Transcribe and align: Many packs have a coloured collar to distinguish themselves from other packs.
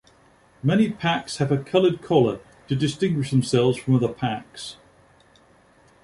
Many 0.63 0.89
packs 0.89 1.37
have 1.37 1.51
a 1.51 1.59
coloured 1.63 2.01
collar 2.01 2.39
to 2.67 2.75
distinguish 2.75 3.29
themselves 3.29 3.77
from 3.77 3.93
other 3.93 4.11
packs. 4.11 4.77